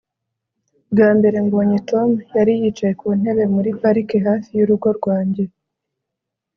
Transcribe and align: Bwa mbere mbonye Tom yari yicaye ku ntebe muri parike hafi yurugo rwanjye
Bwa 0.91 1.09
mbere 1.17 1.37
mbonye 1.45 1.77
Tom 1.89 2.09
yari 2.37 2.51
yicaye 2.61 2.93
ku 2.99 3.07
ntebe 3.19 3.43
muri 3.55 3.69
parike 3.79 4.17
hafi 4.27 4.49
yurugo 4.57 4.87
rwanjye 4.97 5.43